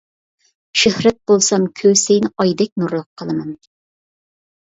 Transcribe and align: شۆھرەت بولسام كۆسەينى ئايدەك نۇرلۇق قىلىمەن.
شۆھرەت 0.83 1.17
بولسام 1.31 1.67
كۆسەينى 1.81 2.31
ئايدەك 2.43 2.73
نۇرلۇق 2.85 3.07
قىلىمەن. 3.23 3.53